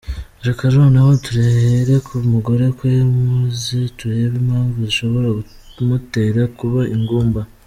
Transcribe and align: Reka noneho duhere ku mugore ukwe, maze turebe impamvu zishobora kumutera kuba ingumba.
Reka 0.47 0.63
noneho 0.77 1.09
duhere 1.23 1.95
ku 2.07 2.15
mugore 2.31 2.63
ukwe, 2.71 2.89
maze 3.11 3.77
turebe 3.97 4.35
impamvu 4.41 4.77
zishobora 4.87 5.27
kumutera 5.73 6.41
kuba 6.57 6.81
ingumba. 6.95 7.41